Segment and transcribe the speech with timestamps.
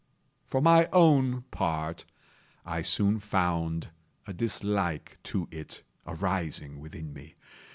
[0.47, 2.05] For my own part,
[2.65, 3.91] I soon found
[4.25, 7.35] a dislike to it arising within me.